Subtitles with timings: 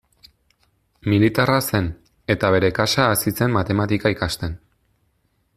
[1.13, 1.91] Militarra zen,
[2.37, 4.61] eta bere kasa hasi zen Matematika ikasten.